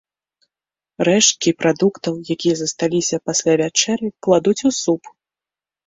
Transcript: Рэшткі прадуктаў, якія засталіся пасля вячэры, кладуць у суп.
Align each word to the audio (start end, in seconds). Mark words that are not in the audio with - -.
Рэшткі 1.09 1.49
прадуктаў, 1.61 2.13
якія 2.37 2.55
засталіся 2.65 3.23
пасля 3.29 3.53
вячэры, 3.65 4.15
кладуць 4.25 4.61
у 4.67 4.71
суп. 4.85 5.01